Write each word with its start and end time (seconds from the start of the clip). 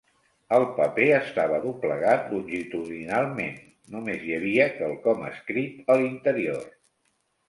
El 0.57 0.63
paper 0.77 1.03
estava 1.15 1.57
doblegat 1.65 2.31
longitudinalment, 2.35 3.59
només 3.97 4.23
hi 4.29 4.33
havia 4.39 4.65
quelcom 4.79 5.21
escrit 5.29 5.93
a 5.95 5.99
l'interior. 6.01 6.65